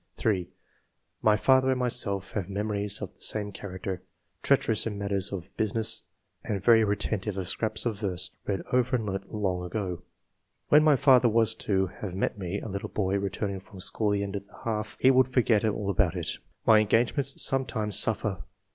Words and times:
3. 0.15 0.49
''My 1.23 1.39
father 1.39 1.69
and 1.69 1.79
myself 1.79 2.31
have 2.31 2.49
memories 2.49 3.03
of 3.03 3.13
the 3.13 3.21
same 3.21 3.51
character; 3.51 4.01
treacherous 4.41 4.87
in 4.87 4.97
matters 4.97 5.31
of 5.31 5.55
business 5.57 6.01
and 6.43 6.59
very 6.59 6.83
retentive 6.83 7.37
of 7.37 7.47
scraps 7.47 7.85
of 7.85 7.99
verse 7.99 8.31
read 8.47 8.63
over 8.73 8.95
and 8.95 9.05
learnt 9.05 9.31
long 9.31 9.63
ago. 9.63 10.01
When 10.69 10.83
my 10.83 10.95
father 10.95 11.29
was 11.29 11.53
to 11.67 11.85
have 11.85 12.15
met 12.15 12.35
me, 12.39 12.59
a 12.59 12.67
little 12.67 12.89
boy 12.89 13.19
returning 13.19 13.59
from 13.59 13.79
school 13.79 14.11
at 14.11 14.15
the 14.17 14.23
end 14.23 14.35
of 14.35 14.47
the 14.47 14.57
half, 14.63 14.97
he 14.99 15.11
would 15.11 15.27
forget 15.27 15.63
II.] 15.63 15.69
QUALITIES. 15.69 15.77
119 15.83 15.83
all 15.83 15.89
about 15.91 16.15
it. 16.15 16.37
My 16.65 16.79
engagements 16.79 17.39
sometimes 17.39 17.95
suflFer 17.95 18.41